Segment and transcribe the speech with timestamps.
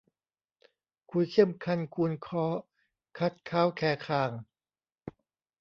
[1.11, 2.45] คุยเคี่ยมคันคูนค้อ
[3.17, 4.31] คัดค้าวแคคาง